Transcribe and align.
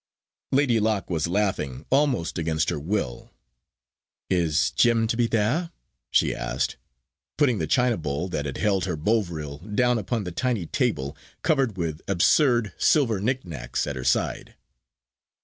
Lady 0.51 0.79
Locke 0.79 1.11
was 1.11 1.27
laughing 1.27 1.85
almost 1.91 2.39
against 2.39 2.71
her 2.71 2.79
will. 2.79 3.29
"Is 4.31 4.71
Jim 4.71 5.05
to 5.05 5.15
be 5.15 5.27
there?" 5.27 5.69
she 6.09 6.33
asked, 6.33 6.75
putting 7.37 7.59
the 7.59 7.67
china 7.67 7.97
bowl, 7.97 8.27
that 8.29 8.47
had 8.47 8.57
held 8.57 8.85
her 8.85 8.95
Bovril, 8.95 9.59
down 9.59 9.99
upon 9.99 10.23
the 10.23 10.31
tiny 10.31 10.65
table, 10.65 11.15
covered 11.43 11.77
with 11.77 12.01
absurd 12.07 12.73
silver 12.79 13.21
knickknacks, 13.21 13.85
at 13.85 13.95
her 13.95 14.03
side. 14.03 14.55